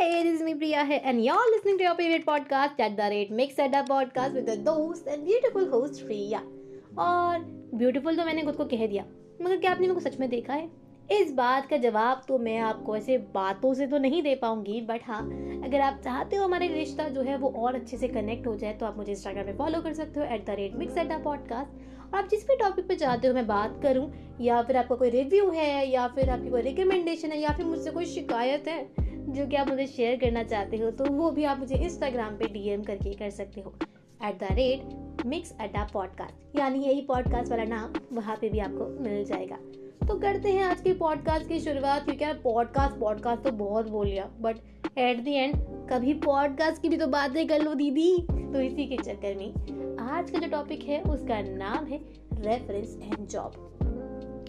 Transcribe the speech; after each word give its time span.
Hey, 0.00 0.22
this 0.22 0.36
is 0.36 0.42
me 0.42 0.54
Priya 0.54 0.82
here, 0.82 1.00
and 1.04 1.22
you're 1.22 1.50
listening 1.50 1.76
to 1.76 1.84
your 1.84 1.94
favorite 1.94 2.24
podcast 2.24 2.80
at 2.80 2.96
the 2.96 3.02
rate 3.04 3.30
Mix 3.30 3.58
at 3.58 3.70
the 3.70 3.82
podcast 3.86 4.32
with 4.32 4.46
the 4.46 4.56
dost 4.58 5.06
and 5.06 5.26
beautiful 5.26 5.66
host 5.68 6.06
Priya. 6.06 6.40
और 6.98 7.44
beautiful 7.74 8.16
तो 8.16 8.24
मैंने 8.24 8.42
खुद 8.42 8.56
को 8.56 8.64
कह 8.64 8.86
दिया 8.86 9.04
मगर 9.42 9.56
क्या 9.56 9.70
आपने 9.70 9.86
मेरे 9.86 9.94
को 9.94 10.00
सच 10.00 10.18
में 10.20 10.28
देखा 10.30 10.52
है 10.52 10.68
इस 11.18 11.32
बात 11.32 11.68
का 11.70 11.76
जवाब 11.76 12.22
तो 12.28 12.38
मैं 12.38 12.58
आपको 12.68 12.96
ऐसे 12.96 13.18
बातों 13.34 13.74
से 13.74 13.86
तो 13.86 13.98
नहीं 13.98 14.22
दे 14.22 14.34
पाऊँगी 14.42 14.80
बट 14.88 15.00
हाँ 15.06 15.20
अगर 15.64 15.80
आप 15.80 16.00
चाहते 16.04 16.36
हो 16.36 16.44
हमारे 16.44 16.68
रिश्ता 16.74 17.08
जो 17.08 17.22
है 17.22 17.36
वो 17.36 17.52
और 17.64 17.74
अच्छे 17.74 17.96
से 17.96 18.08
कनेक्ट 18.08 18.46
हो 18.46 18.56
जाए 18.56 18.72
तो 18.72 18.86
आप 18.86 18.96
मुझे 18.96 19.12
इंस्टाग्राम 19.12 19.46
पे 19.46 19.56
फॉलो 19.58 19.80
कर 19.82 19.94
सकते 20.00 20.20
हो 20.20 20.26
at 20.34 20.46
the 20.46 20.56
rate 20.60 20.76
mix 20.76 20.96
at 20.98 21.12
the 21.12 21.20
podcast 21.24 22.12
और 22.14 22.18
आप 22.18 22.28
जिस 22.30 22.46
भी 22.46 22.56
टॉपिक 22.62 22.88
पे 22.88 22.96
चाहते 22.96 23.28
हो 23.28 23.34
मैं 23.34 23.46
बात 23.46 23.78
करूँ 23.82 24.10
या 24.40 24.62
फिर 24.62 24.76
आपका 24.76 24.94
कोई 24.94 25.10
रिव्यू 25.10 25.50
है 25.50 25.88
या 25.90 26.08
फिर 26.16 26.30
आपकी 26.30 26.50
कोई 26.50 26.62
रिकमेंडेशन 26.62 27.32
है 27.32 27.40
या 27.40 27.56
फिर 27.56 27.66
मुझसे 27.66 27.90
कोई 27.90 28.06
शिकायत 28.14 28.68
है 28.68 29.09
जो 29.28 29.46
कि 29.46 29.56
आप 29.56 29.68
मुझे 29.68 29.86
शेयर 29.86 30.16
करना 30.20 30.42
चाहते 30.42 30.76
हो 30.76 30.90
तो 30.90 31.04
वो 31.12 31.30
भी 31.30 31.44
आप 31.44 31.58
मुझे 31.58 31.76
इंस्टाग्राम 31.76 32.36
पे 32.36 32.46
डीएम 32.52 32.82
करके 32.82 33.14
कर 33.14 33.30
सकते 33.30 33.60
हो। 33.60 33.74
At 34.20 34.38
the 34.38 34.52
rate 34.52 35.26
mix 35.26 35.54
Adda 35.60 35.88
podcast 35.92 36.56
यानी 36.58 36.84
यही 36.84 37.00
पॉडकास्ट 37.02 37.50
वाला 37.50 37.64
नाम 37.66 37.92
वहाँ 38.12 38.36
पे 38.40 38.48
भी 38.48 38.58
आपको 38.58 38.86
मिल 39.04 39.24
जाएगा। 39.24 39.56
तो 40.08 40.18
करते 40.18 40.52
हैं 40.52 40.64
आज 40.64 40.80
के 40.80 40.92
पॉडकास्ट 40.94 41.48
की 41.48 41.58
शुरुआत, 41.60 42.04
क्योंकि 42.04 42.24
यार 42.24 42.40
पॉडकास्ट 42.44 42.98
पॉडकास्ट 43.00 43.42
तो 43.42 43.50
बहुत 43.56 43.90
बोल 43.90 44.06
लिया। 44.06 44.24
बट 44.40 44.56
एट 44.98 45.24
द 45.24 45.28
एंड 45.28 45.54
कभी 45.90 46.14
पॉडकास्ट 46.24 46.82
की 46.82 46.88
भी 46.88 46.96
तो 46.96 47.06
बातें 47.08 47.46
कर 47.48 47.62
लो 47.62 47.74
दीदी। 47.74 48.16
तो 48.30 48.60
इसी 48.60 48.86
के 48.86 48.96
चक्कर 48.96 49.34
में 49.34 49.98
आज 50.02 50.30
का 50.30 50.38
जो 50.38 50.48
टॉपिक 50.50 50.84
है, 50.84 51.00
उसका 51.02 51.40
नाम 51.42 51.84
है 51.86 52.00
रेफरेंस 52.34 52.98
एंड 53.02 53.26
जॉब 53.26 53.66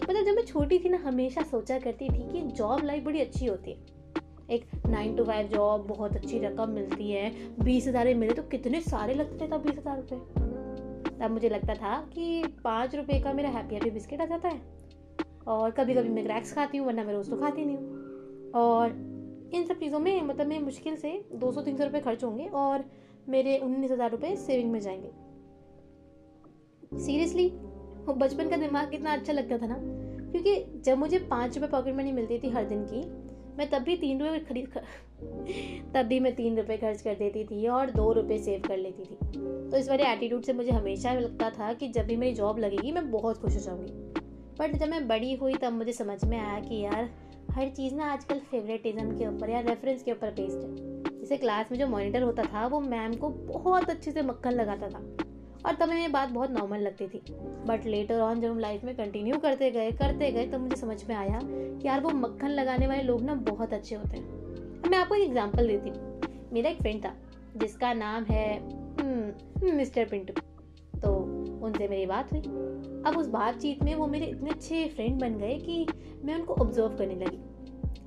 मतलब 0.02 0.24
जब 0.24 0.34
मैं 0.34 0.44
छोटी 0.44 0.78
थी 0.78 0.88
ना, 0.88 0.98
हमेशा 0.98 1.42
सोचा 1.42 1.78
करती 1.78 2.08
थी 2.08 2.22
कि 2.30 2.40
जॉब 2.52 2.84
लाइफ 2.84 3.04
बड़ी 3.04 3.20
अच्छी 3.20 3.46
होती 3.46 3.70
है। 3.70 3.91
एक 4.52 4.64
नाइन 4.86 5.14
टू 5.16 5.24
फाइव 5.24 5.48
जॉब 5.48 5.86
बहुत 5.86 6.16
अच्छी 6.16 6.38
रकम 6.38 6.70
मिलती 6.70 7.10
है। 7.10 7.30
बीस 7.60 7.86
हज़ार 7.88 8.14
मिले 8.14 8.34
तो 8.34 8.42
कितने 8.50 8.80
सारे 8.80 9.14
लगते 9.14 9.38
थे 9.40 9.50
तब 9.50 9.62
बीस 9.62 9.78
हज़ार 9.78 9.96
रुपये 9.96 10.18
तब 11.18 11.30
मुझे 11.30 11.48
लगता 11.48 11.74
था 11.74 11.96
कि 12.14 12.44
पाँच 12.64 12.94
रुपये 12.94 13.20
का 13.20 13.32
मेरा 13.32 13.48
हैप्पी 13.50 13.74
हैप्पी 13.74 13.90
बिस्किट 13.90 14.20
आ 14.20 14.24
जाता 14.26 14.48
है। 14.48 14.60
और 15.48 15.70
कभी 15.70 15.94
कभी 15.94 16.08
मैं 16.08 16.24
क्रैक्स 16.24 16.52
खाती 16.54 16.78
हूँ, 16.78 16.86
वरना 16.86 17.04
मैं 17.04 17.12
रोज़ 17.12 17.30
तो 17.30 17.36
खाती 17.36 17.64
नहीं 17.64 17.76
हूँ। 17.76 18.52
और 18.54 18.90
इन 19.54 19.64
सब 19.64 19.78
चीज़ों 19.78 19.98
में 19.98 20.22
मतलब 20.22 20.46
मैं 20.46 20.58
मुश्किल 20.60 20.96
से 20.96 21.10
दो 21.34 21.52
सौ, 21.52 21.60
तीन 21.62 21.76
सौ 21.76 21.84
रुपये 21.84 22.00
खर्च 22.00 22.24
होंगे 22.24 22.46
और 22.46 22.84
मेरे 23.28 23.58
उन्नीस 23.58 23.90
हज़ार 23.90 24.10
रुपये 24.10 24.36
सेविंग 24.36 24.70
में 24.72 24.80
जाएँगे। 24.80 25.10
सीरियसली 26.98 27.48
बचपन 28.08 28.48
का 28.48 28.56
दिमाग 28.56 28.90
कितना 28.90 29.12
अच्छा 29.12 29.32
लगता 29.32 29.58
था 29.58 29.66
ना? 29.66 29.76
क्योंकि 30.32 30.80
जब 30.84 30.98
मुझे 30.98 31.18
पाँच 31.30 31.54
रुपये 31.54 31.70
पॉकेट 31.70 31.94
मनी 31.96 32.12
मिलती 32.12 32.38
थी 32.38 32.48
हर 32.50 32.64
दिन 32.64 32.84
की 32.84 33.00
मैं 33.58 33.70
तब 33.70 33.78
भी 33.78 33.96
तीन 33.96 34.22
रुपये 34.22 34.40
खरीद 34.40 34.66
कर 34.66 34.80
तब 35.94 36.08
भी 36.08 36.20
मैं 36.20 36.34
तीन 36.34 36.56
रुपये 36.56 36.76
खर्च 36.76 37.02
कर 37.02 37.14
देती 37.14 37.44
थी 37.44 37.68
और 37.68 37.90
दो 37.90 38.12
रुपये 38.12 38.38
सेव 38.38 38.62
कर 38.68 38.76
लेती 38.76 39.02
थी। 39.02 39.16
तो 39.70 39.76
इस 39.76 39.88
वाले 39.88 40.04
एटीट्यूड 40.04 40.42
से 40.42 40.52
मुझे 40.52 40.70
हमेशा 40.70 41.12
लगता 41.12 41.50
था 41.50 41.72
कि 41.72 41.88
जब 41.88 42.06
भी 42.06 42.16
मेरी 42.16 42.34
जॉब 42.34 42.58
लगेगी, 42.58 42.92
मैं 42.92 43.10
बहुत 43.10 43.38
खुश 43.38 43.54
हो 43.54 43.60
जाऊँगी। 43.60 43.92
बट 44.58 44.76
जब 44.76 44.88
मैं 44.88 45.08
बड़ी 45.08 45.34
हुई, 45.34 45.54
तब 45.54 45.72
मुझे 45.72 45.92
समझ 45.92 46.24
में 46.24 46.38
आया 46.38 46.60
कि 46.60 46.74
यार, 46.74 47.10
हर 47.50 47.68
चीज़ 47.68 47.94
ना 47.94 48.12
आजकल 48.12 48.38
फेवरेटिज्म 48.38 49.18
के 49.18 49.26
ऊपर 49.26 49.50
या 49.50 49.60
रेफरेंस 49.60 50.02
के 50.02 50.12
ऊपर 50.12 50.30
बेस्ड 50.30 50.58
है। 50.58 51.02
जैसे 51.20 51.36
क्लास 51.36 51.72
में 51.72 51.78
जो 51.78 51.86
मॉनिटर 51.86 52.22
होता 52.22 52.42
था, 52.42 52.66
वो 52.66 52.80
मैम 52.80 53.14
को 53.14 53.28
बहुत 53.28 53.90
अच्छे 53.90 54.12
से 54.12 54.22
मक्खन 54.22 54.50
लगाता 54.50 54.88
था। 54.88 55.21
और 55.66 55.74
तब 55.74 55.92
ये 55.92 56.08
बात 56.08 56.28
बहुत 56.28 56.50
नॉर्मल 56.50 56.80
लगती 56.80 57.06
थी। 57.08 57.22
बट 57.66 57.86
लेटर 57.86 58.20
ऑन 58.20 58.40
जब 58.40 58.50
हम 58.50 58.58
लाइफ 58.58 58.84
में 58.84 58.94
कंटिन्यू 58.96 59.38
करते 59.38 59.70
गए 59.70 59.90
करते 59.92 60.30
गए 60.30 60.46
तो 60.46 60.58
मुझे 60.58 60.76
समझ 60.76 61.04
में 61.08 61.14
आया 61.16 61.40
कि 61.42 61.86
यार 61.88 62.00
वो 62.00 62.10
मक्खन 62.10 62.48
लगाने 62.48 62.86
वाले 62.86 63.02
लोग 63.02 63.22
ना 63.22 63.34
बहुत 63.34 63.72
अच्छे 63.72 63.94
होते 63.94 64.16
हैं। 64.16 64.90
मैं 64.90 64.98
आपको 64.98 65.14
एक 65.14 65.22
एग्ज़ाम्पल 65.22 65.68
देती 65.68 65.90
हूँ। 65.90 66.50
मेरा 66.52 66.70
एक 66.70 66.78
फ्रेंड 66.78 67.04
था 67.04 67.14
जिसका 67.56 67.92
नाम 67.92 68.24
है 68.24 68.60
मिस्टर 69.64 70.00
हम्म, 70.00 70.10
पिंटू। 70.10 70.34
तो 71.00 71.14
उनसे 71.66 71.88
मेरी 71.88 72.06
बात 72.06 72.32
हुई। 72.32 72.40
अब 73.06 73.16
उस 73.18 73.28
बातचीत 73.28 73.82
में 73.82 73.94
वो 73.94 74.06
मेरे 74.06 74.26
इतने 74.26 74.50
अच्छे 74.50 74.88
फ्रेंड 74.88 75.20
बन 75.20 75.38
गए 75.38 75.58
कि 75.58 75.86
मैं 76.24 76.34
उनको 76.34 76.54
ऑब्ज़र्व 76.54 76.96
करने 76.96 77.14
लगी। 77.14 77.38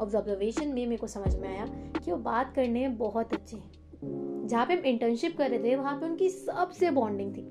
ऑब्जर्वेशन 0.02 0.68
में 0.68 0.86
मेरे 0.86 0.98
को 0.98 1.08
समझ 1.08 1.36
में 1.36 1.48
आया 1.50 1.66
कि 2.00 2.12
वो 2.12 2.18
बात 2.18 2.54
करने 2.56 2.80
में 2.80 2.98
बहुत 2.98 3.34
अच्छे 3.34 3.58
हैं। 3.58 4.48
जहाँ 4.48 4.66
पे 4.66 4.74
हम 4.74 4.80
इंटर्नशिप 4.80 5.38
कर 5.38 5.50
रहे 5.50 5.60
थे 5.60 5.76
वहाँ 5.76 6.00
पे 6.00 6.06
उनकी 6.06 6.30
सबसे 6.30 6.92
बॉन्डिंग 6.92 7.34
थी। 7.34 7.42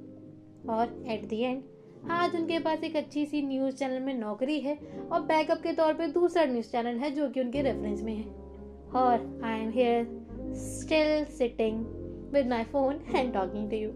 और 0.71 1.05
एट 1.09 1.25
दी 1.25 1.41
एंड 1.41 1.63
आज 2.11 2.35
उनके 2.37 2.59
पास 2.59 2.85
एक 2.85 2.97
अच्छी 2.97 3.25
सी 3.27 3.43
न्यूज़ 3.43 3.75
चैनल 3.77 4.01
में 4.01 4.15
नौकरी 4.15 4.59
है 4.61 4.77
और 5.13 5.21
बैकअप 5.23 5.61
के 5.63 5.73
तौर 5.73 5.95
पे 5.95 6.07
दूसरा 6.07 6.45
न्यूज़ 6.45 6.71
चैनल 6.71 6.99
है 6.99 7.11
जो 7.11 7.29
कि 7.29 7.41
उनके 7.41 7.63
रेफरेंस 7.63 8.03
में 8.03 8.15
है। 8.15 8.25
और 8.95 9.41
I 9.45 9.61
am 9.61 9.71
here 9.71 10.07
still 10.55 11.25
sitting 11.25 11.85
with 12.35 12.49
my 12.49 12.65
phone 12.65 13.01
and 13.17 13.33
talking 13.35 13.71
to 13.71 13.77
you 13.77 13.91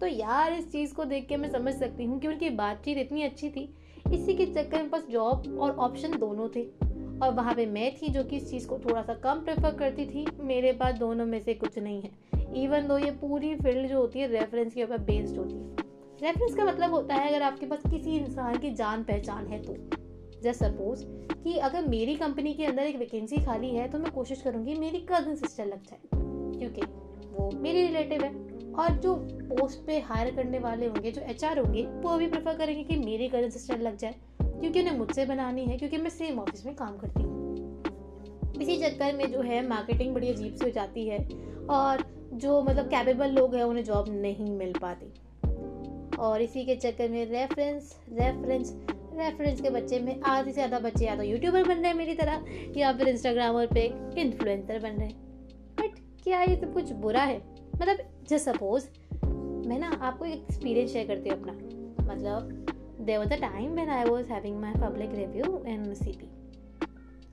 तो 0.00 0.06
यार, 0.06 0.52
इस 0.52 0.70
चीज़ 0.72 0.94
को 0.94 1.04
देख 1.04 1.26
के 1.28 1.36
मैं 1.36 1.50
समझ 1.50 1.74
सकती 1.74 2.04
हूँ 2.04 2.18
कि 2.20 2.28
उनकी 2.28 2.50
बातचीत 2.50 2.98
इतनी 2.98 3.22
अच्छी 3.22 3.50
थी। 3.50 3.62
इसी 4.12 4.34
के 4.34 4.46
चक्कर 4.46 4.82
में 4.82 4.90
बस 4.90 5.06
जॉब 5.10 5.58
और 5.60 5.70
ऑप्शन 5.70 6.16
दोनों 6.18 6.48
थे। 6.48 6.64
और 7.22 7.34
वहाँ 7.34 7.54
पे 7.54 7.66
मैं 7.66 7.90
थी 7.96 8.08
जो 8.08 8.24
कि 8.24 8.36
इस 8.36 8.50
चीज़ 8.50 8.66
को 8.66 8.78
थोड़ा 8.78 9.02
सा 9.02 9.14
कम 9.14 9.44
प्रेफर 9.44 9.74
करती 9.74 10.06
थी। 10.06 10.26
मेरे 10.40 10.72
पास 10.72 10.94
दोनों 10.94 11.26
में 11.26 11.40
से 11.40 11.54
कुछ 11.54 11.78
नहीं 11.78 12.02
है। 12.02 12.62
इवन 12.64 12.88
दो 12.88 12.98
ये 12.98 13.10
पूरी 13.10 13.54
फ़ील्ड 13.54 13.88
जो 13.88 13.98
होती 13.98 14.18
है 14.18 14.26
रेफरेंस 14.28 14.74
के 14.74 14.84
ऊपर 14.84 14.98
बेस्ड 14.98 15.38
होती 15.38 15.54
है। 15.54 15.81
रेफरेंस 16.22 16.54
का 16.54 16.64
मतलब 16.64 16.90
होता 16.90 17.14
है 17.14 17.28
अगर 17.28 17.42
आपके 17.42 17.66
पास 17.66 17.78
किसी 17.90 18.16
इंसान 18.16 18.58
की 18.58 18.70
जान 18.70 19.04
पहचान 19.04 19.46
है 19.46 19.62
तो। 19.62 19.74
जस्ट 20.42 20.64
सपोज़ 20.64 21.04
कि 21.34 21.56
अगर 21.56 21.86
मेरी 21.86 22.14
कंपनी 22.14 22.54
के 22.54 22.64
अंदर 22.64 22.82
एक 22.82 22.96
वैकेंसी 22.96 23.36
खाली 23.36 23.70
है 23.70 23.88
तो 23.88 23.98
मैं 23.98 24.12
कोशिश 24.12 24.42
करूँगी 24.42 24.74
मेरी 24.74 24.98
कज़न 24.98 25.34
सिस्टर 25.34 25.66
लग 25.66 25.82
जाए। 25.82 25.98
क्योंकि 26.58 26.80
वो 27.28 27.50
मेरी 27.60 27.82
रिलेटिव 27.82 28.24
है 28.24 28.30
और 28.72 28.90
जो 28.90 29.14
पोस्ट 29.32 29.86
पे 29.86 30.00
हायर 30.00 30.34
करने 30.34 30.58
वाले 30.58 30.86
होंगे, 30.86 31.10
जो 31.10 31.20
एचआर 31.20 31.58
होंगे, 31.58 31.82
वो 31.82 32.16
भी 32.16 32.26
प्रेफर 32.26 32.54
करेंगे 32.54 32.84
कि 32.84 32.96
मेरी 32.96 33.28
कज़न 33.28 33.50
सिस्टर 33.50 33.78
लग 33.78 33.96
जाए। 33.96 34.14
क्योंकि 34.42 34.80
उन्हें 34.80 34.98
मुझसे 34.98 35.24
बनानी 35.24 35.64
है, 35.64 35.78
क्योंकि 35.78 35.96
मैं 35.96 36.10
सेम 36.10 36.38
ऑफ़िस 36.38 36.66
में 36.66 36.74
काम 36.74 36.96
करती 36.96 37.22
हूँ। 37.22 37.52
इसी 38.62 38.76
चक्कर 38.82 39.16
में 39.16 39.32
जो 39.32 39.40
है 39.40 39.68
मार्केटिंग 39.68 40.14
बड़ी 40.14 40.28
अजीब 40.28 40.54
सी 40.54 40.64
हो 40.64 40.70
जाती 40.70 41.08
है 41.08 41.18
और 41.70 42.04
जो 42.32 42.62
मतलब 42.62 42.86
कैपेबल 42.86 43.30
लोग 43.30 43.54
हैं, 43.54 43.64
उन्हें 43.64 43.84
जॉब 43.84 44.06
नहीं 44.08 44.50
मिल 44.50 44.72
पाती। 44.82 45.12
और 46.22 46.42
इसी 46.42 46.64
के 46.64 46.76
चक्कर 46.76 47.08
में 47.08 47.26
रेफरेंस 47.26 47.96
रेफरेंस 48.12 48.76
रेफरेंस 49.18 49.60
के 49.60 49.70
बच्चे 49.70 49.98
में 49.98 50.20
आधे 50.20 50.50
से 50.50 50.52
ज़्यादा 50.52 50.78
बच्चे 50.78 51.04
या 51.04 51.16
तो 51.16 51.22
यूट्यूबर 51.22 51.62
बन 51.62 51.74
रहे 51.74 51.86
हैं 51.86 51.94
मेरी 51.94 52.14
तरह, 52.14 52.44
या 52.76 52.92
फिर 52.92 53.08
इंस्टाग्रामर 53.08 53.66
पे 53.66 53.84
इन्फ्लुएंसर 54.18 54.78
बन 54.78 54.88
रहे 54.88 55.08
हैं। 55.08 55.16
बट 55.80 56.22
क्या 56.24 56.42
ये 56.42 56.56
सब 56.56 56.74
कुछ 56.74 56.92
बुरा 56.92 57.22
है? 57.22 57.42
मतलब 57.76 57.96
जस्ट 58.28 58.50
सपोज़ 58.50 58.86
मैं 59.68 59.78
ना 59.78 59.98
आपको 60.02 60.24
एक 60.24 60.32
एक्सपीरियंस 60.32 60.92
शेयर 60.92 61.06
करती 61.06 61.30
हूँ 61.30 61.40
अपना। 61.40 61.52
मतलब 62.14 62.66
There 63.06 63.18
was 63.18 63.32
a 63.32 63.40
time 63.40 63.74
when 63.76 63.88
I 63.88 64.04
was 64.10 64.28
having 64.32 64.60
my 64.60 64.72
public 64.82 65.10
review 65.10 65.62
in 65.66 65.80
CP. 65.96 66.22
On 66.24 66.31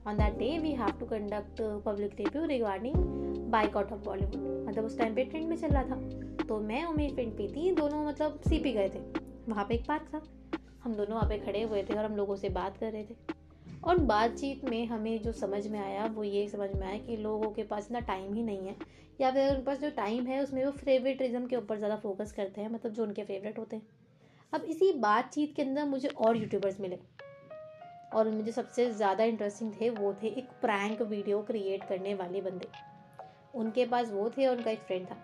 that 0.06 0.38
day, 0.38 0.58
we 0.58 0.72
have 0.72 0.98
to 0.98 1.04
conduct 1.06 1.60
a 1.60 1.78
public 1.78 2.18
review 2.18 2.46
regarding 2.46 2.94
boycott 3.50 3.92
of 3.92 4.00
Bollywood 4.00 4.68
मतलब 4.68 4.84
उस 4.84 4.98
टाइम 4.98 5.14
पे 5.14 5.24
ट्रेंड 5.24 5.48
में 5.48 5.56
चल 5.56 5.68
रहा 5.68 5.82
था। 5.82 6.44
तो 6.48 6.58
मैं 6.60 6.84
और 6.84 6.94
मेरी 6.94 7.14
फ्रेंड 7.14 7.32
थी 7.32 7.70
दोनों 7.74 8.04
मतलब 8.06 8.40
सीपी 8.48 8.72
गए 8.72 8.88
थे। 8.88 8.98
वहाँ 9.48 9.64
पे 9.64 9.74
एक 9.74 9.86
पार्क 9.86 10.02
था। 10.14 10.22
हम 10.84 10.94
दोनों 10.94 11.14
वहाँ 11.14 11.28
पे 11.28 11.38
खड़े 11.38 11.62
हुए 11.62 11.82
थे 11.82 11.94
और 11.94 12.04
हम 12.04 12.16
लोगों 12.16 12.36
से 12.36 12.48
बात 12.48 12.76
कर 12.76 12.92
रहे 12.92 13.04
थे। 13.04 13.14
और 13.84 13.98
बातचीत 13.98 14.64
में 14.64 14.86
हमें 14.86 15.22
जो 15.22 15.32
समझ 15.32 15.66
में 15.66 15.78
आया 15.80 16.06
वो 16.06 16.24
ये 16.24 16.48
समझ 16.48 16.70
में 16.70 16.86
आया 16.86 16.98
कि 16.98 17.16
लोगों 17.16 17.50
के 17.50 17.62
पास 17.62 17.86
इतना 17.86 18.00
टाइम 18.00 18.34
ही 18.34 18.42
नहीं 18.42 18.66
है। 18.66 18.76
या 19.20 19.30
फिर 19.30 19.50
उनके 19.50 19.62
पास 19.62 19.78
जो 19.78 19.90
टाइम 19.90 20.26
है 20.26 20.42
उसमें 20.42 20.64
वो 20.64 20.70
फेवरेटिज्म 20.70 21.46
के 21.46 21.56
ऊपर 21.56 21.78
ज़्यादा 21.78 21.96
फोकस 21.96 22.32
करते 22.32 22.60
हैं 22.60 22.70
मतलब 22.70 22.92
जो 22.92 23.02
उनके 23.02 23.24
फेवरेट 23.24 23.58
होते 23.58 23.76
हैं। 23.76 23.86
अब 24.52 24.64
इसी 24.64 24.92
बातचीत 24.92 25.54
के 25.56 25.62
अंदर 25.62 25.84
मुझे 25.84 26.08
और 26.08 26.36
यूट्यूबर्स 26.36 26.80
मिले। 26.80 26.98
और 28.14 28.28
उनमें 28.28 28.44
जो 28.44 28.52
सबसे 28.52 28.90
ज़्यादा 28.90 29.24
इंटरेस्टिंग 29.24 29.72
थे, 29.80 29.90
वो 29.90 30.12
थे 30.22 30.28
एक 30.28 30.48
प्रैंक 30.62 31.02
वीडियो 31.02 31.42
क्रिएट 31.42 31.84
करने 31.84 32.14
वाले 32.14 32.40
बंदे। 32.40 32.68
उनके 33.54 33.84
पास 33.86 34.10
वो 34.10 34.28
थे 34.30 34.46
और 34.46 34.56
उनका 34.56 34.70
एक 34.70 34.80
फ्रेंड 34.80 35.06
था। 35.06 35.16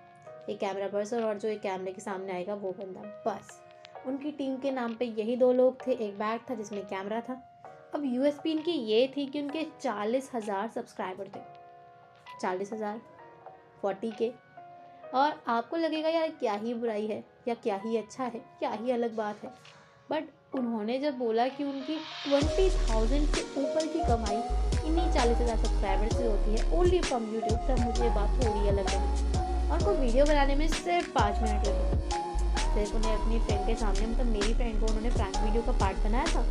एक 0.50 0.58
कैमरा 0.58 0.88
पर्सन 0.88 1.22
और 1.22 1.38
जो 1.38 1.49
एक 1.49 1.61
कैमरे 1.61 1.93
के 1.93 2.00
सामने 2.00 2.32
आएगा, 2.32 2.55
वो 2.55 2.72
बंदा। 2.72 3.00
बस। 3.26 3.61
उनकी 4.06 4.32
टीम 4.32 4.56
के 4.56 4.70
नाम 4.70 4.94
पे 4.94 5.05
यही 5.05 5.37
दो 5.37 5.52
लोग 5.52 5.87
थे। 5.87 5.93
एक 5.93 6.19
बैग 6.19 6.40
था 6.50 6.55
जिसमें 6.55 6.84
कैमरा 6.87 7.20
था। 7.20 7.34
अब 7.94 8.02
यूएसपी 8.05 8.50
इनकी 8.52 8.72
ये 8.72 9.06
थी 9.16 9.26
कि 9.26 9.43
उनके 9.43 9.66
चालीस 9.81 10.31
हज़ार 10.34 10.69
सब्सक्राइबर 10.69 11.28
थे। 11.37 11.40
चालीस 12.40 12.72
हज़ार? 12.72 13.00
फोर्टी 13.82 14.11
के 14.11 14.32
और 15.14 15.43
आपको 15.49 15.76
लगेगा, 15.76 16.08
यार, 16.08 16.31
क्या 16.31 16.52
ही 16.55 16.75
बुराई 16.75 17.06
है? 17.06 17.22
या 17.49 17.55
क्या 17.55 17.76
ही 17.76 17.96
अच्छा 17.96 18.25
है? 18.25 18.40
क्या 18.58 18.70
ही 18.70 18.90
अलग 18.90 19.14
बात 19.16 19.43
है? 19.44 19.52
बट 20.11 20.28
उन्होंने 20.58 20.99
जब 20.99 21.17
बोला 21.19 21.47
कि 21.56 21.64
उनकी 21.64 21.94
ट्वेंटी 21.97 22.69
थाउज़ेंड 22.88 23.26
से 23.29 23.41
ऊपर 23.62 23.87
की 23.87 24.05
कमाई 24.06 24.37
इन्हीं 24.87 25.11
चालीस 25.12 25.38
हज़ार 25.38 25.56
सब्सक्राइबर 25.56 26.17
से 26.17 26.26
होती 26.26 26.50
है 26.53 26.79
ओनली 26.79 27.00
फ्रॉम 27.00 27.25
यूट्यूब 27.35 27.58
तब 27.69 27.81
मुझे 27.81 28.08
बात 28.14 28.38
थोड़ी 28.38 28.69
अलग 28.69 28.87
लगी। 28.87 29.38
और 29.67 29.79
उनको 29.79 29.93
वीडियो 29.93 30.25
बनाने 30.25 30.55
में 30.56 30.69
सिर्फ़ 30.69 31.11
पाँच 31.14 31.43
मिनट 31.43 31.67
लगे। 31.69 32.25
सिर्फ़ 32.75 32.94
उन्हें 32.97 33.14
अपनी 33.14 33.38
फ्रेंड 33.41 33.67
के 33.67 33.75
सामने 33.75 34.06
मतलब 34.06 34.26
मेरी 34.32 34.55
फ्रेंड 34.55 34.81
को 34.81 34.87
उन्होंने 34.87 35.11
प्रैंक 35.11 35.37
वीडियो 35.37 35.62
का 35.62 35.73
पार्ट 35.81 36.03
बनाया 36.05 36.26
था। 36.26 36.43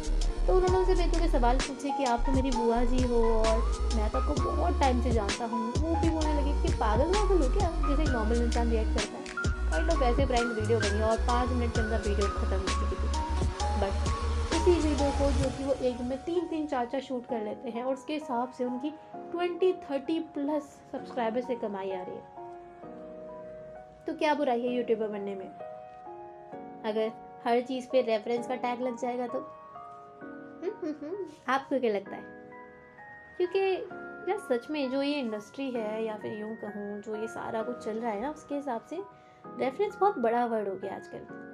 तो 0.47 0.55
उन्होंने 0.55 0.77
उनसे 0.77 0.95
बेतु 0.95 1.19
के 1.19 1.27
सवाल 1.29 1.57
पूछे 1.57 1.91
कि 1.97 2.03
आप 2.13 2.23
तो 2.25 2.31
मेरी 2.31 2.51
बुआ 2.51 2.83
जी 2.93 3.03
हो 3.03 3.21
और 3.33 3.57
मैं 3.95 4.09
तो 4.09 4.17
आपको 4.17 4.33
बहुत 4.41 4.79
टाइम 4.79 5.01
से 5.03 5.11
जानता 5.11 5.45
हूँ। 5.45 5.61
वो 5.73 5.95
भी 6.01 6.09
बोलने 6.09 6.33
लगे 6.33 6.61
कि 6.61 6.73
पागल 6.79 7.13
वागल 7.17 7.43
हो 7.43 7.53
क्या? 7.57 7.69
जैसे 7.87 8.11
नॉर्मल 8.11 8.43
इंसान 8.43 8.71
रिएक्ट 8.71 8.99
करता 8.99 9.17
है। 9.17 9.23
काइंड 9.71 9.91
ऑफ़ 9.91 10.03
ऐसे 10.03 10.25
प्रैंक 10.25 10.57
वीडियो 10.59 10.79
बनी 10.79 11.01
और 11.09 11.25
पाँच 11.27 11.49
मिनट 11.51 11.73
के 11.73 11.81
अंदर 11.81 12.09
वीडियो 12.09 12.27
खत्म 12.35 12.59
हो 12.59 12.81
चुकी 12.81 12.95
थी। 12.95 13.24
को 15.17 15.31
जो 15.31 15.49
कि 15.49 15.63
वो 15.63 15.73
एक 15.73 15.97
दिन 15.97 16.07
में 16.07 16.23
तीन 16.23 16.47
तीन, 16.47 16.67
चार 16.67 16.85
चार 16.85 17.01
शूट 17.01 17.25
कर 17.25 17.41
लेते 17.41 17.69
हैं 17.69 17.83
और 17.83 17.93
उसके 17.93 18.13
हिसाब 18.13 18.51
से 18.51 18.65
उनकी 18.65 18.89
ट्वेंटी 19.15 19.73
थर्टी 19.73 20.19
प्लस 20.19 20.63
सब्सक्राइबर 20.91 21.41
से 21.41 21.55
कमाई 21.55 21.91
आ 21.91 22.03
रही 22.03 22.15
है। 22.15 22.35
तो 24.05 24.13
क्या 24.13 24.33
बुराई 24.33 24.61
है 24.61 24.73
यूट्यूबर 24.73 25.07
बनने 25.07 25.35
में? 25.35 25.49
अगर 26.85 27.11
हर 27.45 27.61
चीज़ 27.61 27.87
पे 27.91 28.01
रेफरेंस 28.01 28.47
का 28.47 28.55
टैग 28.55 28.81
लग 28.81 28.97
जाएगा 28.97 29.27
तो? 29.27 29.39
आपको 31.49 31.79
क्या 31.79 31.93
लगता 31.93 32.15
है? 32.15 32.23
क्योंकि 33.37 33.59
यार 34.31 34.37
सच 34.37 34.69
में 34.69 34.91
जो 34.91 35.01
ये 35.01 35.19
इंडस्ट्री 35.19 35.71
है 35.71 36.03
या 36.03 36.17
फिर 36.17 36.39
यूँ 36.39 36.55
कहूँ, 36.55 37.01
जो 37.01 37.15
ये 37.15 37.27
सारा 37.27 37.63
कुछ 37.63 37.77
चल 37.77 37.99
रहा 37.99 38.11
है 38.11 38.21
ना, 38.21 38.29
उसके 38.29 38.55
हिसाब 38.55 38.81
से 38.81 39.03
रेफरेंस 39.57 39.97
बहुत 39.97 40.17
बड़ा 40.17 40.45
वर्ड 40.45 40.69
हो 40.69 40.75
गया 40.75 40.95
आजकल। 40.95 41.44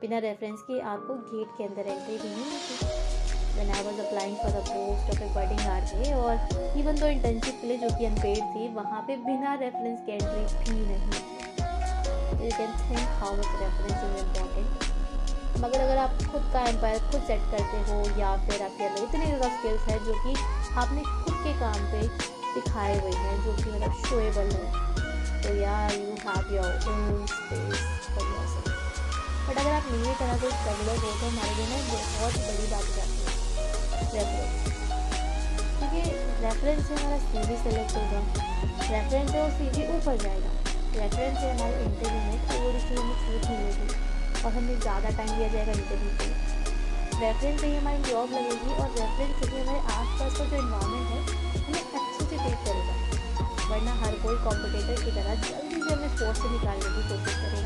बिना 0.00 0.18
रेफरेंस 0.22 0.60
के 0.66 0.80
आपको 0.88 1.14
गेट 1.28 1.54
के 1.58 1.64
अंदर 1.64 1.86
एंट्री 1.90 2.16
भी 2.18 2.28
नहीं 2.28 2.44
मिलती। 2.50 2.74
When 3.54 3.70
I 3.76 3.78
was 3.86 3.96
applying 4.02 4.34
for 4.40 4.50
the 4.56 4.60
post 4.66 5.08
of 5.12 5.22
a 5.22 5.30
budding 5.36 5.62
RJ 5.70 6.10
और 6.16 6.76
इवन 6.80 7.00
तो 7.00 7.06
इंटर्नशिप 7.14 7.56
के 7.60 7.66
लिए 7.66 7.78
जो 7.78 7.88
कि 7.98 8.04
अनपेड 8.06 8.42
थी, 8.52 8.68
वहाँ 8.74 9.00
पे 9.08 9.16
बिना 9.24 9.54
रेफरेंस 9.62 9.98
के 10.06 10.12
एंट्री 10.12 10.44
भी 10.68 10.86
नहीं 10.90 11.24
you 12.44 12.50
can 12.58 12.78
think 12.84 13.08
how 13.22 13.32
much 13.38 13.50
reference 13.62 13.98
is 14.04 14.22
important 14.22 14.86
मगर 15.64 15.80
अगर 15.80 15.96
आप 16.04 16.22
खुद 16.32 16.48
का 16.52 16.62
एम्पायर 16.68 16.98
खुद 17.10 17.22
सेट 17.32 17.50
करते 17.50 17.82
हो 17.90 17.98
या 18.20 18.30
फिर 18.46 18.62
आपके 18.62 18.84
अंदर 18.84 19.02
इतने 19.02 19.26
ज़्यादा 19.26 19.48
स्किल्स 19.58 19.88
हैं 19.90 19.98
जो 20.04 20.14
कि 20.22 20.34
आपने 20.84 21.02
खुद 21.02 21.34
के 21.44 21.58
काम 21.60 21.80
पे 21.92 22.06
दिखाए 22.54 22.98
हुए 23.00 23.12
हैं, 23.12 23.36
जो 23.44 23.56
कि 23.62 23.70
मतलब 23.70 24.02
शोएबल 24.06 24.56
है 24.56 25.42
तो 25.42 25.60
यार 25.62 25.92
you 26.00 26.10
have 26.26 26.54
your 26.56 26.90
own 26.94 27.26
space 27.26 27.88
for 28.14 28.26
yourself 28.26 28.77
but 29.48 29.56
अगर 29.58 29.72
आप 29.72 29.84
मेरी 29.90 30.14
तरह 30.20 30.36
से 30.40 30.48
स्ट्रगलर 30.56 30.98
हो 31.04 31.10
तो 31.20 31.26
हमारे 31.26 31.52
लिए 31.58 31.66
ना 31.68 31.78
बहुत 31.90 32.34
बड़ी 32.46 32.66
बात 32.72 32.86
जाती 32.96 33.18
है। 33.18 33.30
रेफरेंस 34.14 34.52
क्योंकि 35.78 36.00
रेफरेंस 36.44 36.80
से 36.88 36.94
हमारा 36.94 37.18
सी 37.24 37.38
वी 37.48 37.56
सेलेक्ट 37.62 37.92
होगा। 37.96 38.20
रेफरेंस 38.90 39.26
से 39.30 39.38
वो 39.38 39.48
सी 39.58 39.66
वी 39.74 39.82
ऊपर 39.96 40.14
जाएगा। 40.24 40.50
रेफरेंस 40.96 41.34
से 41.40 41.46
हमारे 41.50 41.74
इंटरव्यू 41.84 42.20
में 42.26 42.38
थोड़ी 42.50 42.80
सी 42.80 42.92
हमें 42.94 43.16
छूट 43.22 43.42
मिलेगी 43.50 43.88
और 44.44 44.50
हमें 44.52 44.76
ज़्यादा 44.80 45.08
टाइम 45.18 45.30
दिया 45.36 45.48
जाएगा 45.48 45.72
इंटरव्यू 45.72 46.10
के 46.18 46.26
लिए। 46.28 46.36
रेफरेंस 47.20 47.56
से 47.60 47.66
ही 47.66 47.74
हमारी 47.76 48.00
जॉब 48.10 48.28
लगेगी 48.32 48.72
और 48.82 48.88
रेफरेंस 48.98 49.32
से 49.40 49.44
ही 49.46 49.60
हमारे 49.60 49.80
आसपास 49.94 50.32
का 50.38 50.44
जो 50.44 50.56
इन्वायरमेंट 50.56 51.08
है, 51.10 51.20
हमें 51.64 51.82
अच्छे 51.98 52.22
से 52.24 52.34
ट्रीट 52.36 52.60
करेगा। 52.66 52.94
वरना 53.70 53.92
हर 54.02 54.12
कोई 54.20 54.36
कॉम्पिटेटर 54.44 54.96
की 55.04 55.10
तरह 55.16 55.32
जल्दी 55.46 55.78
से 55.82 55.90
हमें 55.94 56.10
स्पोर्ट्स 56.16 56.40
से 56.42 56.48
निकालने 56.50 56.88
की 56.94 57.02
कोशिश 57.08 57.34
करेगा। 57.40 57.57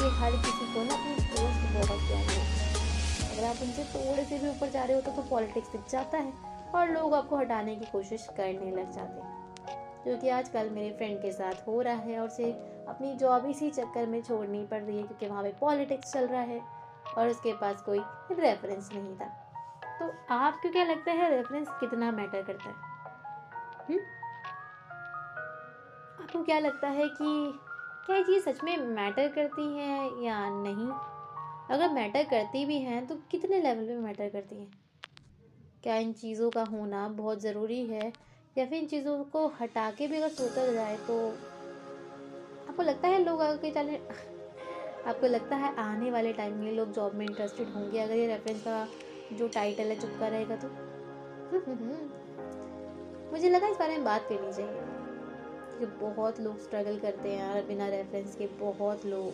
क्योंकि 0.00 0.16
हर 0.16 0.32
किसी 0.32 0.66
को 0.74 0.82
ना 0.82 0.94
अपनी 0.94 1.14
पोस्ट 1.30 1.64
बहुत 1.72 1.98
प्यारी 2.00 2.34
है 2.34 2.68
अगर 3.32 3.44
आप 3.44 3.56
उनसे 3.62 3.84
थोड़े 3.86 4.24
से 4.24 4.38
भी 4.38 4.48
ऊपर 4.48 4.70
जा 4.70 4.84
रहे 4.84 4.96
हो 4.96 5.00
तो 5.02 5.22
पॉलिटिक्स 5.22 5.72
दिख 5.72 5.88
जाता 5.90 6.18
है 6.18 6.32
और 6.74 6.90
लोग 6.90 7.14
आपको 7.14 7.36
हटाने 7.36 7.74
की 7.76 7.86
कोशिश 7.86 8.26
करने 8.36 8.70
लग 8.70 8.92
जाते 8.92 9.20
हैं 9.20 9.38
जो 10.06 10.16
कि 10.16 10.28
आजकल 10.28 10.70
मेरे 10.70 10.96
फ्रेंड 10.96 11.20
के 11.22 11.32
साथ 11.32 11.66
हो 11.66 11.80
रहा 11.80 11.94
है 11.98 12.18
और 12.20 12.26
उसे 12.28 12.50
अपनी 12.88 13.14
जॉब 13.16 13.46
इसी 13.46 13.70
चक्कर 13.70 14.06
में 14.06 14.20
छोड़नी 14.22 14.64
पड़ 14.66 14.82
रही 14.82 14.96
है 14.96 15.02
क्योंकि 15.02 15.26
वहाँ 15.26 15.42
पे 15.42 15.52
पॉलिटिक्स 15.60 16.12
चल 16.12 16.26
रहा 16.26 16.42
है 16.42 16.60
और 17.16 17.28
उसके 17.28 17.52
पास 17.56 17.82
कोई 17.82 18.00
रेफरेंस 18.32 18.90
नहीं 18.94 19.16
था 19.16 19.32
तो 19.98 20.12
आपको 20.34 20.70
क्या 20.70 20.84
लगता 20.84 21.12
है 21.12 21.30
रेफरेंस 21.30 21.68
कितना 21.80 22.10
मैटर 22.12 22.42
करता 22.42 22.68
है 22.68 22.74
हुँ? 22.74 23.96
हम्म? 23.96 24.00
आपको 26.22 26.42
क्या 26.42 26.58
लगता 26.58 26.88
है 26.88 27.08
कि 27.12 27.60
क्या 28.06 28.16
ये 28.16 28.24
चीज़ 28.24 28.44
सच 28.44 28.64
में 28.64 28.76
मैटर 28.76 29.28
करती 29.28 29.78
है 29.78 30.24
या 30.24 30.50
नहीं? 30.50 30.90
अगर 31.76 31.92
मैटर 31.92 32.22
करती 32.22 32.64
भी 32.64 32.78
हैं 32.78 33.06
तो 33.06 33.18
कितने 33.30 33.60
लेवल 33.60 33.86
पे 33.86 33.96
मैटर 33.96 34.28
करती 34.28 34.56
हैं? 34.56 34.78
क्या 35.82 35.96
इन 35.96 36.12
चीज़ों 36.12 36.50
का 36.50 36.62
होना 36.62 37.08
बहुत 37.08 37.40
ज़रूरी 37.40 37.86
है? 37.86 38.12
या 38.58 38.66
फिर 38.66 38.74
इन 38.74 38.86
चीज़ों 38.86 39.24
को 39.24 39.46
हटा 39.46 39.90
के 39.90 40.06
भी 40.06 40.16
अगर 40.16 40.28
सोचा 40.28 40.72
जाए 40.72 40.96
तो 40.96 41.28
आपको 42.68 42.82
लगता 42.82 43.08
है 43.08 43.24
लोग 43.24 43.42
आगे 43.42 43.70
चले 43.70 43.96
आपको 45.10 45.26
लगता 45.26 45.56
है 45.56 45.76
आने 45.76 46.10
वाले 46.10 46.32
टाइम 46.32 46.54
में 46.54 46.72
लोग 46.72 46.92
जॉब 46.92 47.14
में 47.14 47.26
इंटरेस्टेड 47.26 47.68
होंगे? 47.68 47.98
अगर 47.98 48.14
ये 48.14 48.26
रेफरेंस 48.26 48.62
का 48.62 48.88
जो 49.32 49.48
टाइटल 49.48 49.84
है, 49.84 50.00
चुपका 50.00 50.28
रहेगा 50.28 50.56
तो? 50.56 50.68
मुझे 53.32 53.50
लगा 53.50 53.68
इस 53.68 53.76
बारे 53.76 53.96
में 53.96 54.04
बात 54.04 54.28
करनी 54.28 54.52
चाहिए। 54.52 55.09
कि 55.80 55.86
बहुत 55.86 56.40
लोग 56.40 56.62
स्ट्रगल 56.62 56.98
करते 56.98 57.28
हैं 57.28 57.38
यार 57.38 57.62
बिना 57.62 57.88
रेफरेंस 57.88 58.34
के, 58.34 58.46
बहुत 58.60 59.06
लोग। 59.06 59.32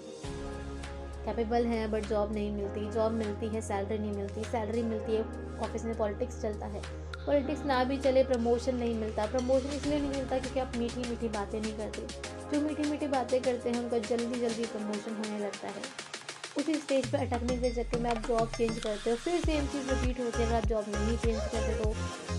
कैपेबल 1.24 1.64
हैं 1.66 1.90
बट 1.90 2.06
जॉब 2.06 2.32
नहीं 2.32 2.50
मिलती। 2.52 2.90
जॉब 2.90 3.12
मिलती 3.12 3.46
है 3.46 3.60
सैलरी 3.60 3.98
नहीं 3.98 4.12
मिलती। 4.12 4.44
सैलरी 4.44 4.82
मिलती 4.82 5.12
है 5.12 5.22
ऑफ़िस 5.60 5.84
में 5.84 5.96
पॉलिटिक्स 5.98 6.42
चलता 6.42 6.66
है। 6.66 6.82
पॉलिटिक्स 7.26 7.64
ना 7.64 7.84
भी 7.84 7.96
चले 7.98 8.24
प्रमोशन 8.24 8.76
नहीं 8.76 8.94
मिलता। 8.94 9.26
प्रमोशन 9.26 9.68
इसलिए 9.68 9.98
नहीं 10.00 10.10
मिलता 10.10 10.38
क्योंकि 10.38 10.60
आप 10.60 10.76
मीठी 10.76 11.08
मीठी 11.10 11.28
बातें 11.28 11.60
नहीं 11.60 11.76
करते। 11.78 12.06
जो 12.52 12.60
मीठी 12.60 12.90
मीठी 12.90 13.06
बातें 13.06 13.40
करते 13.42 13.70
हैं, 13.70 13.82
उनका 13.82 13.98
जल्दी 13.98 14.40
जल्दी 14.40 14.64
प्रमोशन 14.64 15.16
होने 15.16 15.38
लगता 15.38 15.68
है। 15.68 16.15
उसी 16.58 16.74
स्टेज 16.74 17.06
पर 17.12 17.18
अटकने 17.18 17.56
के 17.58 17.70
चक्कर 17.72 18.00
में 18.00 18.10
आप 18.10 18.26
जॉब 18.26 18.52
चेंज 18.56 18.78
करते 18.78 19.10
हो। 19.10 19.16
फिर 19.16 19.40
सेम 19.40 19.66
चीज़ 19.72 19.90
रिपीट 19.90 20.20
होती 20.20 20.42
है 20.42 20.46
अगर 20.46 20.54
आप 20.56 20.66
जॉब 20.68 20.84
नहीं 20.90 21.16
चेंज 21.18 21.40
करते 21.52 21.74
तो 21.82 21.88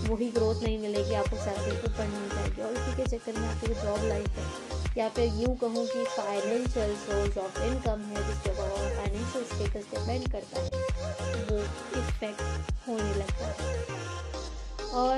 वही 0.08 0.30
ग्रोथ 0.32 0.62
नहीं 0.62 0.78
मिलेगी 0.78 1.14
आपको 1.14 1.36
सैलरी 1.36 1.76
ऊपर 1.88 2.06
नहीं 2.06 2.28
चाहिए 2.30 2.64
और 2.64 2.72
इसी 2.72 2.96
के 2.96 3.06
चक्कर 3.10 3.40
में 3.40 3.48
आपकी 3.48 3.74
जॉब 3.74 4.04
लाइफ 4.04 4.38
है, 4.38 4.46
या 4.98 5.08
फिर 5.08 5.34
यूँ 5.42 5.56
कहूँ 5.58 5.86
कि 5.86 6.04
फाइनेंशियल 6.16 6.94
सोर्स 6.96 7.38
ऑफ़ 7.38 7.60
इनकम 7.62 8.00
है 8.10 8.26
जिसके 8.26 8.50
ऊपर 8.50 8.96
फाइनेंशियल 8.96 9.44
स्टेटस 9.52 9.90
डिपेंड 9.94 10.30
करता 10.32 10.60
है, 10.60 10.68
वो 11.44 11.58
इफ़ेक्ट 12.00 12.88
होने 12.88 13.14
लगता 13.14 13.46
है। 13.46 13.56
और 14.94 15.16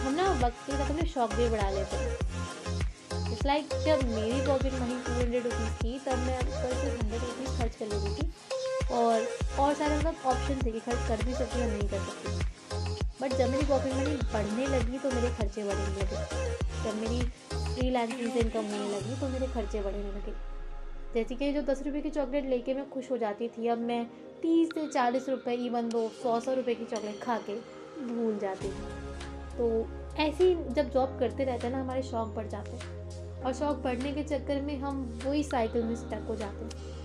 हम 0.00 0.14
ना 0.14 0.30
वक्त 0.42 0.66
के 0.66 0.72
साथ 0.72 0.90
अपने 0.90 1.08
शौक 1.08 1.32
भी 1.34 1.48
बढ़ा 1.48 1.70
लेते 1.70 1.96
हैं। 1.96 2.39
इट्स 3.40 3.46
लाइक 3.46 3.68
जब 3.84 4.02
मेरी 4.06 4.40
pocket 4.46 4.72
money 4.72 4.94
two 5.04 5.12
hundred 5.12 5.44
rupees 5.44 5.76
थी, 5.76 5.98
तब 5.98 6.18
मैं 6.18 6.38
ऊपर 6.38 6.72
से 6.74 6.88
हंड्रेड 6.88 7.20
रुपीज़ 7.20 7.58
खर्च 7.58 7.76
कर 7.76 7.86
लेती 7.86 8.10
थी। 8.16 8.26
और 8.92 9.22
और 9.60 9.74
सारे 9.74 9.96
मतलब 9.96 10.26
ऑप्शन 10.26 10.60
थे 10.66 10.70
कि 10.72 10.80
खर्च 10.80 11.08
कर 11.08 11.24
भी 11.24 11.34
सकती 11.34 11.60
और 11.60 11.68
नहीं 11.68 11.88
कर 11.88 11.98
सकती 12.00 12.28
बट 13.20 13.36
जब 13.38 13.50
मेरी 13.50 13.66
पॉकेट 13.66 13.94
मनी 13.94 14.16
बढ़ने 14.34 14.66
लगी 14.66 14.98
तो 14.98 15.10
मेरे 15.10 15.30
खर्चे 15.36 15.64
बढ़ने 15.64 15.86
लगे। 16.00 16.20
जब 16.84 17.00
मेरी 17.00 17.22
फ्री 17.22 18.30
से 18.30 18.40
इनकम 18.40 18.64
होने 18.64 18.88
लगी 18.90 19.20
तो 19.20 19.28
मेरे 19.28 19.46
खर्चे 19.54 19.82
बढ़ने 19.82 20.04
लगे। 20.10 20.34
जैसे 21.14 21.34
कि 21.34 21.52
जो 21.52 21.62
दस 21.62 21.82
रुपये 21.86 22.00
की 22.00 22.10
चॉकलेट 22.10 22.46
लेके 22.46 22.74
मैं 22.74 22.88
खुश 22.90 23.10
हो 23.10 23.18
जाती 23.18 23.48
थी, 23.48 23.68
अब 23.68 23.78
मैं 23.78 24.04
तीस 24.42 24.68
से 24.74 24.86
चालीस 24.88 25.28
रुपये 25.28 25.54
इवन 25.66 25.88
दो 25.88 26.08
सौ 26.22 26.38
सौ 26.40 26.54
रुपये 26.54 26.74
की 26.74 26.84
चॉकलेट 26.86 27.22
खा 27.22 27.38
के 27.48 27.54
भूल 28.06 28.38
जाती 28.38 28.68
थी। 28.68 28.98
तो 29.56 29.88
ऐसे 30.22 30.44
ही 30.44 30.54
जब 30.74 30.92
जॉब 30.92 31.18
करते 31.20 31.44
रहते 31.44 31.66
हैं 31.66 31.74
ना, 31.74 31.80
हमारे 31.82 32.02
शौक 32.02 32.28
बढ़ 32.28 32.46
जाते 32.46 32.70
हैं। 32.70 32.99
और 33.44 33.52
शौक 33.54 33.76
बढ़ने 33.76 34.12
के 34.12 34.22
चक्कर 34.22 34.60
में 34.62 34.76
हम 34.78 35.02
वही 35.24 35.42
साइकिल 35.44 35.82
में 35.82 35.94
स्टक 35.96 36.26
हो 36.28 36.36
जाते 36.36 36.64
हैं। 36.64 36.98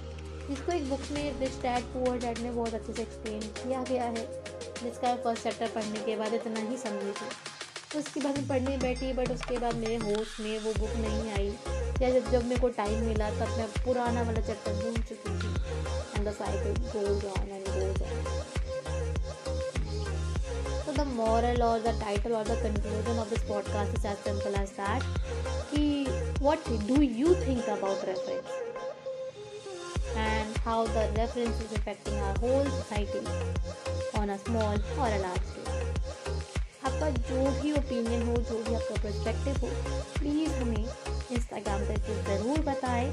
जिसको 0.49 0.71
एक 0.71 0.89
बुक 0.89 0.99
में 1.11 1.39
रिच 1.39 1.61
डैड 1.61 1.83
पुअर 1.93 2.17
डैड 2.17 2.39
ने 2.39 2.51
बहुत 2.51 2.73
अच्छे 2.73 2.93
से 2.93 3.01
एक्सप्लेन 3.01 3.39
किया 3.39 3.83
गया 3.83 4.03
है। 4.03 4.25
जिसका 4.83 5.15
फ़र्स्ट 5.15 5.43
चैप्टर 5.43 5.67
पढ़ने 5.75 5.99
के 5.99 6.15
बाद 6.15 6.33
इतना 6.33 6.59
ही 6.59 6.77
समझी 6.77 7.11
थी 7.11 7.29
उसके 7.97 8.19
बाद 8.19 8.37
मैं 8.37 8.47
पढ़ने 8.47 8.77
बैठी 8.77 9.11
बट 9.13 9.31
उसके 9.31 9.57
बाद 9.57 9.75
मेरे 9.75 9.95
होश 9.95 10.39
में 10.39 10.59
वो 10.59 10.73
बुक 10.73 10.95
नहीं 10.97 11.31
आई। 11.31 11.47
या 12.01 12.09
जब 12.09 12.31
जब 12.31 12.45
मेरे 12.45 12.61
को 12.61 12.69
टाइम 12.69 13.05
मिला, 13.05 13.29
तब 13.29 13.57
मैं 13.57 13.67
पुराना 13.85 14.21
वाला 14.21 14.41
चैप्टर 14.41 14.73
घूम 14.73 14.93
चुकी 14.93 15.37
थी। 15.39 15.53
And 16.15 16.27
the 16.27 16.33
cycle 16.33 16.83
goes 16.91 17.25
on 17.25 17.49
and 17.49 17.65
goes 17.67 18.01
on 18.01 18.54
the 20.97 21.07
moral 21.07 21.61
और 21.63 21.81
द 21.81 21.99
टाइटल 22.01 22.33
और 22.33 22.43
the 22.43 22.57
conclusion 22.63 23.19
of 23.19 23.29
this 23.29 23.43
podcast 23.49 23.97
is 23.97 24.07
as 24.07 24.17
simple 24.17 24.59
as 24.61 24.69
that 24.79 25.03
कि 25.71 25.83
what 26.41 26.69
do 26.87 27.01
you 27.01 27.35
think 27.35 27.69
about 27.69 28.05
reference 28.05 28.45
and 30.17 30.57
how 30.65 30.87
the 30.87 31.09
reference 31.17 31.61
is 31.61 31.73
affecting 31.79 32.21
our 32.21 32.37
whole 32.37 32.69
society 32.69 33.25
on 34.19 34.29
a 34.29 34.37
small 34.37 34.81
और 34.99 35.11
a 35.11 35.17
large 35.17 35.41
scale 35.41 35.63
आपका 36.85 37.09
जो 37.09 37.51
भी 37.61 37.71
opinion 37.73 38.27
हो, 38.27 38.35
जो 38.35 38.57
भी 38.63 38.73
आपका 38.75 38.95
perspective 39.03 39.57
हो 39.61 39.69
प्लीज़ 40.19 40.51
हमें 40.51 40.85
इंस्टाग्राम 41.31 41.81
पर 41.81 41.97
ज़रूर 42.27 42.59
बताएँ 42.65 43.07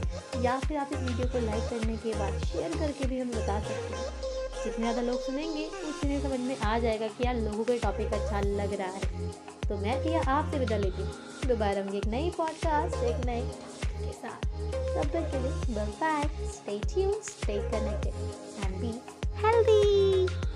या 0.44 0.58
फिर 0.60 0.76
आप 0.78 0.92
इस 0.92 0.98
वीडियो 0.98 1.26
को 1.28 1.46
लाइक 1.46 1.70
करने 1.70 1.96
के 1.96 2.18
बाद 2.18 2.44
शेयर 2.44 2.78
करके 2.78 3.06
भी 3.06 3.20
हम 3.20 3.30
बता 3.30 3.58
सकते 3.60 3.94
हैं। 3.94 4.21
जितने 4.64 4.84
ज़्यादा 4.84 5.02
लोग 5.02 5.20
सुनेंगे, 5.20 5.64
उतने 5.88 6.20
समझ 6.20 6.38
में 6.40 6.56
आ 6.58 6.78
जाएगा 6.78 7.06
कि 7.08 7.24
यार 7.26 7.36
लोगों 7.36 7.64
को 7.64 7.78
टॉपिक 7.82 8.12
अच्छा 8.12 8.40
लग 8.40 8.72
रहा 8.72 8.88
है। 8.88 9.30
तो 9.68 9.76
मैं 9.78 10.02
किया 10.02 10.20
आपसे 10.30 10.58
विदा 10.58 10.76
लेती 10.76 11.02
हूँ। 11.02 11.48
दोबारा 11.48 11.80
होंगे 11.80 11.98
एक 11.98 12.06
नई 12.06 12.30
पॉडकास्ट 12.36 13.04
एक 13.04 13.24
नए 13.26 13.40
के 13.98 14.12
साथ। 14.12 14.46
तब 14.94 15.10
तक 15.12 15.30
के 15.32 15.42
लिए 15.42 15.84
bye 16.00 16.28
stay 16.52 16.78
tune 16.94 17.12
stay 17.22 17.58
connected 17.70 18.64
and 18.64 18.80
be 18.80 18.92
healthy 19.42 20.51